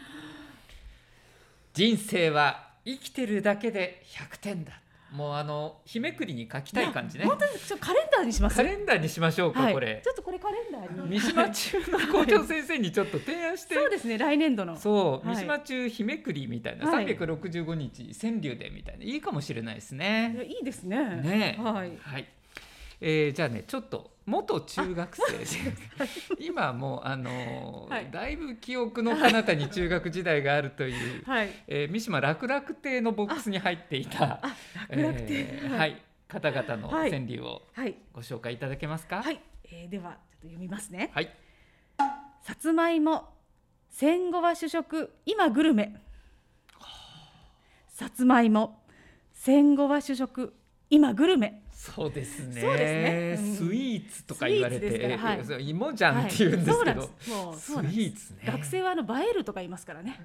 [1.73, 4.73] 人生は生きてるだけで100点だ。
[5.11, 7.25] もうあの日めくりに書きたい感じね。
[7.25, 8.55] 本当にちょっとカレンダーにします？
[8.55, 9.73] カレンダーにしましょうか、はい。
[9.73, 10.01] これ。
[10.03, 11.19] ちょっとこれカレンダーに。
[11.19, 13.75] 三島中の校長先生にちょっと提案して。
[13.75, 14.75] そうですね来年度の。
[14.75, 15.35] そう、はい。
[15.35, 17.05] 三島中日めくりみたいな、はい。
[17.05, 19.03] 365日川柳でみたいな。
[19.03, 20.33] いいかもしれないですいね。
[20.35, 20.97] やいいですね。
[21.21, 21.57] ね。
[21.59, 21.95] えはい。
[22.01, 22.27] はい、
[23.05, 25.45] えーじゃあねちょっと元中学生で
[26.39, 28.09] 今もうあのーはい。
[28.09, 31.49] だいぶ記憶の彼方に中学時代があるという、はい。
[31.67, 34.39] えー三島楽々亭のボックスに入っていた
[34.89, 36.01] えーはい。
[36.29, 37.11] 方々のはい。
[37.11, 37.95] 川柳をはい。
[38.13, 39.21] ご紹介いただけますか？
[39.21, 41.11] はい、えー、ではちょっと読みますね。
[41.13, 41.29] はい、
[42.41, 43.33] さつまいも
[43.89, 46.01] 戦後は主食今グルメ。
[47.89, 48.79] さつまいも
[49.33, 50.55] 戦後は主食
[50.89, 52.61] 今グルメそうですね。
[52.61, 53.49] そうですね。
[53.49, 53.55] うん。
[53.57, 55.69] スイーツとか言われて、はい。
[55.69, 57.09] 芋じゃんって言うんですけど、
[57.57, 58.39] スイーツね。
[58.45, 60.17] 学生はあの映えるとか言いますからね。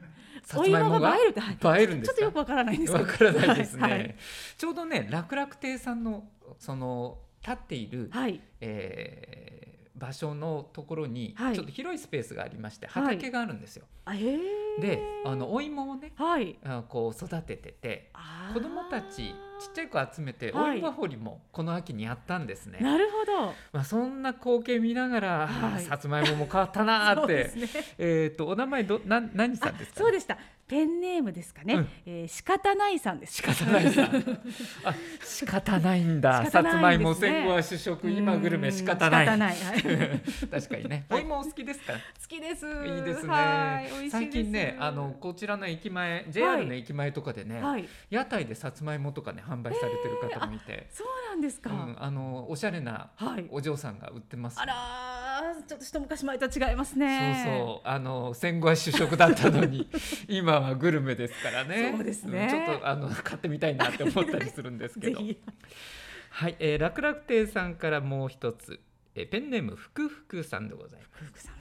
[0.55, 2.15] お芋が映えるって、はい映えるんですか？
[2.15, 2.93] ちょっとよくわからないんです。
[2.93, 4.17] けどわからないですね、
[4.57, 6.29] ちょうどね楽々亭さんの
[6.61, 8.41] その立っている、はい。
[8.61, 9.58] えー
[9.99, 11.55] 場所のところにはい。
[11.55, 13.03] ちょっと広いスペースがありまして、はい。
[13.17, 13.87] 畑があるんですよ。
[14.05, 14.39] あへえ
[14.81, 16.59] であのお芋をねはい。
[16.65, 18.11] あこう育ててて
[18.55, 19.35] 子供たちちっ
[19.75, 20.77] ちゃい子集めてはい。
[20.77, 22.79] お芋掘りもこの秋にやったんですね。
[22.81, 23.55] なるほど。
[23.73, 25.83] まあ、そんな光景見ながら、はい。
[25.83, 27.51] さつまいもも変わったなーって。
[27.51, 27.85] そうですね。
[27.99, 30.39] えっ、とお名前どな何さんですか、そうでした
[30.69, 31.89] ペンネームですかね、うん。
[32.07, 33.37] えー仕方ないさんです。
[33.37, 34.07] 仕方ないさん。
[34.85, 34.95] あ、
[35.25, 36.45] 仕方ないんだ。
[36.47, 39.27] 仕さつまいも戦後は主食、今グルメ仕方ない。
[40.51, 41.07] 確かにね。
[41.09, 41.23] はい。
[41.23, 41.95] お芋お好きですか？
[41.95, 41.99] 好
[42.29, 42.67] きです。
[42.67, 43.91] いいですね。
[44.11, 47.89] 最近ね、あのこちらの駅前、JR の駅前とかでね、はい。
[48.11, 53.47] 屋台でさつまいもとかね販売されてる方もいて、そうなんですか、うん、あのおしゃれなはい。
[53.51, 54.61] お嬢さんが売ってます。
[54.61, 55.18] あらー
[55.55, 57.45] ちょっと一昔前とは違いますね。
[57.45, 57.89] そうそう。
[57.89, 59.89] あの戦後は主食だったのに
[60.29, 61.93] 今はグルメですからね。
[61.93, 62.47] そうですね。
[62.47, 65.21] んちょっとあの買ってみたいなって思ったりするんですけど。
[66.31, 68.81] はい、えー、楽々亭さんからもう一つ、
[69.15, 71.25] えーペンネームふくふくさんでございます。
[71.25, 71.55] 福さん。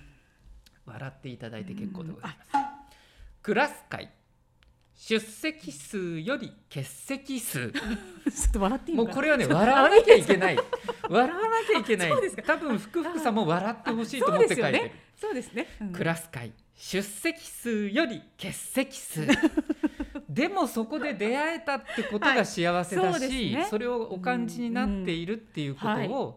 [0.85, 2.51] 笑っていただいて結構でございます。
[3.41, 4.11] クラス会
[4.97, 7.71] 出席数より欠席数。
[7.71, 7.81] ちょ
[8.49, 10.57] っと笑っていいもうこれはね笑わなきゃいけない。
[11.07, 11.41] 笑わな
[11.71, 12.11] きゃいけない。
[12.45, 15.67] 多分ふくふくさんも笑ってほしいと思って書いてる、そうですね。
[15.79, 15.93] うん。
[15.93, 16.51] クラス会。
[16.73, 19.27] 出席数より欠席数。
[20.27, 23.67] でもそこで出会えたってことが幸せだはいそね。
[23.69, 26.35] それをお感じになっているっていうことうんう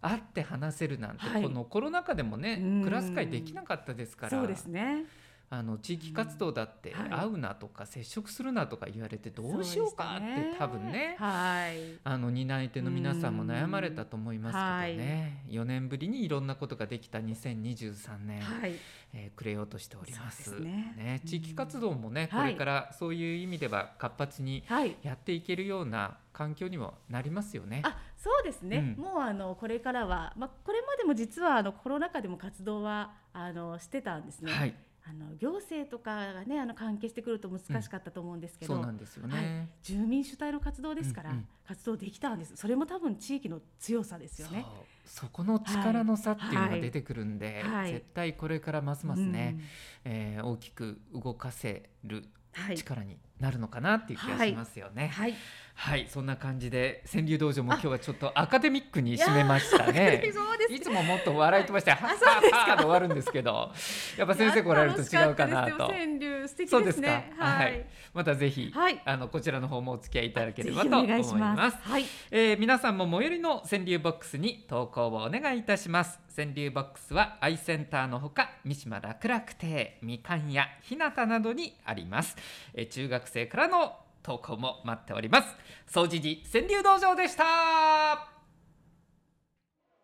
[0.00, 1.42] 会って話せるなんて、はい。
[1.42, 2.84] このコロナ禍でもね、うん。
[2.84, 4.30] クラス会できなかったですから。
[4.30, 5.04] そうですね
[5.48, 7.10] あの地域活動だってはい。
[7.10, 11.98] 会うなとか接触するなとか言われてどうしようかって多分ねはい。
[12.02, 18.74] あの担い手の皆さんも悩まれたと思いますけどね、4年ぶりにいろんなことができた2023年、はい。
[19.12, 20.50] えー、くれようとしております。
[20.50, 21.22] そうですね。
[21.24, 22.52] 地域活動もね、はい。
[22.52, 24.96] これからそういう意味では活発にはい。
[25.02, 27.82] やっていけるような環境にもなりますよね。
[27.84, 29.04] あそうですね、うん。
[29.04, 34.74] もうあのこれからは、まあ、これまでも実はあのコロナ禍でも活動はあのしてたんですね、はい、
[35.08, 39.68] あの行政とかがねあの関係してくると難しかったと思うんですけど、そうなんですよね。
[39.82, 41.48] 住民主体の活動ですから、うんうん。
[41.66, 42.56] 活動できたんです。
[42.56, 44.66] それも多分地域の強さですよね。
[45.04, 47.92] そこの力の差っていうのはいが出てくるんで、はい。
[47.92, 49.60] 絶対これからますますね、
[50.04, 52.76] えー大きく動かせるうんはい。
[52.76, 55.08] 力になるのかなっていう気がしますよね。
[55.08, 55.34] はい、
[55.74, 60.22] はい、そんな感じで川柳道場も今日はちょっとアカデミックに締めましたね。
[60.34, 63.72] そうですいつももっと笑い飛ばして、はっはっはで終わるんですけど、
[64.16, 65.70] やっぱ先生来られると違うかなと。
[65.70, 67.34] 楽しったですよ川柳素敵そうですかですね。。
[67.36, 67.82] ははいい。。
[68.14, 71.54] またぜひ、はいあのこちらの方もお付き合いいただけれぜばと思いひお願いしま。
[71.54, 71.82] ますす。
[71.88, 72.04] はい。
[72.30, 82.36] えー皆さんも最寄りの川柳ボックスに投稿をお願いいたします川柳ボックスはアイセンターのほか三島楽々亭みかん屋ひなたなどにあります、
[82.74, 85.48] えー中学生からの投稿も待っております。
[85.86, 88.28] 総持寺川柳道場でした。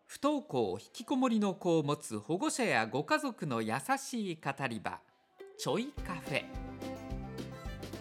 [0.05, 4.99] 不登校引きこもりの子を持つ保護者やご家族の優しい語り場
[5.57, 6.43] ちょいカフェ。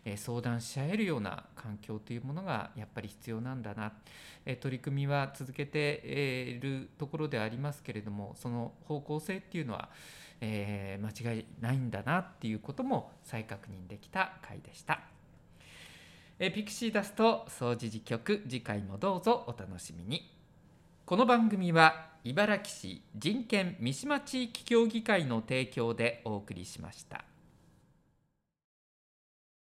[0.06, 3.92] えー相談し合えるような環境というものがやっぱり必要なんだな、
[4.46, 9.90] えー取り組みは続けているところではありますけれどもその方向性っていうのは、
[10.40, 15.02] えー間違いないんだなっていうことも再確認できた回でした。
[16.40, 20.32] えーピクシーダスト総除事局次回もどうぞお楽しみに
[21.06, 27.35] この番組は茨城市人権三島地域協議会の提供でお送りしました。